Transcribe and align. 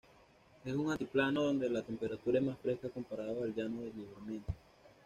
Es 0.65 0.73
un 0.73 0.89
altiplano 0.91 1.43
donde 1.43 1.69
la 1.69 1.83
temperatura 1.83 2.39
es 2.39 2.43
más 2.43 2.57
fresca 2.57 2.89
comparado 2.89 3.43
al 3.43 3.53
llano 3.53 3.81
de 3.83 3.93
Livramento. 3.93 4.51